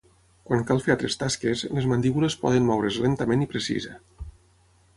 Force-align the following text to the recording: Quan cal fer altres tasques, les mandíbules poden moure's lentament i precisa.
Quan 0.51 0.63
cal 0.69 0.79
fer 0.85 0.93
altres 0.93 1.17
tasques, 1.23 1.61
les 1.79 1.87
mandíbules 1.91 2.37
poden 2.45 2.67
moure's 2.71 2.99
lentament 3.07 3.47
i 3.47 3.49
precisa. 3.55 3.95